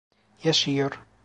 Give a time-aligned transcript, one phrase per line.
[0.43, 0.99] Yaşıyor.